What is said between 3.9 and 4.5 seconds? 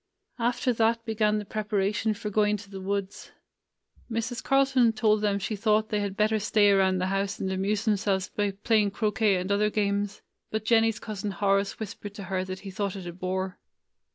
Mrs.